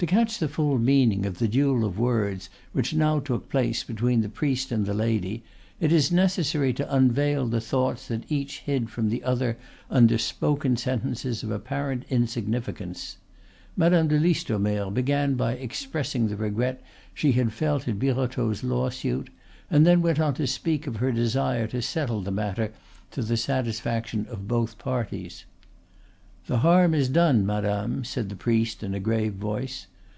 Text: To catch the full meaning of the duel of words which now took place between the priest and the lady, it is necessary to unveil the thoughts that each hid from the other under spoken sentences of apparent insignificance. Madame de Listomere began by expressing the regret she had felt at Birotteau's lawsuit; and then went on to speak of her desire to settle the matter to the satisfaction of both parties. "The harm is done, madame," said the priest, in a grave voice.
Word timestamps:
To 0.00 0.06
catch 0.06 0.38
the 0.38 0.48
full 0.48 0.78
meaning 0.78 1.26
of 1.26 1.38
the 1.38 1.46
duel 1.46 1.84
of 1.84 1.98
words 1.98 2.48
which 2.72 2.94
now 2.94 3.18
took 3.20 3.50
place 3.50 3.84
between 3.84 4.22
the 4.22 4.30
priest 4.30 4.72
and 4.72 4.86
the 4.86 4.94
lady, 4.94 5.42
it 5.78 5.92
is 5.92 6.10
necessary 6.10 6.72
to 6.72 6.94
unveil 6.96 7.46
the 7.46 7.60
thoughts 7.60 8.08
that 8.08 8.24
each 8.32 8.60
hid 8.60 8.88
from 8.88 9.10
the 9.10 9.22
other 9.22 9.58
under 9.90 10.16
spoken 10.16 10.78
sentences 10.78 11.42
of 11.42 11.50
apparent 11.50 12.06
insignificance. 12.08 13.18
Madame 13.76 14.08
de 14.08 14.18
Listomere 14.18 14.88
began 14.90 15.34
by 15.34 15.52
expressing 15.52 16.28
the 16.28 16.36
regret 16.36 16.82
she 17.12 17.32
had 17.32 17.52
felt 17.52 17.86
at 17.86 17.98
Birotteau's 17.98 18.64
lawsuit; 18.64 19.28
and 19.70 19.86
then 19.86 20.00
went 20.00 20.18
on 20.18 20.32
to 20.32 20.46
speak 20.46 20.86
of 20.86 20.96
her 20.96 21.12
desire 21.12 21.66
to 21.66 21.82
settle 21.82 22.22
the 22.22 22.30
matter 22.32 22.72
to 23.10 23.20
the 23.20 23.36
satisfaction 23.36 24.26
of 24.30 24.48
both 24.48 24.78
parties. 24.78 25.44
"The 26.46 26.60
harm 26.60 26.94
is 26.94 27.10
done, 27.10 27.44
madame," 27.46 28.02
said 28.02 28.28
the 28.30 28.34
priest, 28.34 28.82
in 28.82 28.94
a 28.94 28.98
grave 28.98 29.34
voice. 29.34 29.86